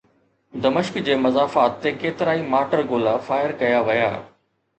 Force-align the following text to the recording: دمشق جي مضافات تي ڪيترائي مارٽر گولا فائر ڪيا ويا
دمشق 0.63 0.95
جي 1.09 1.17
مضافات 1.25 1.77
تي 1.83 1.91
ڪيترائي 2.05 2.41
مارٽر 2.55 2.83
گولا 2.93 3.15
فائر 3.29 3.55
ڪيا 3.61 3.85
ويا 3.91 4.11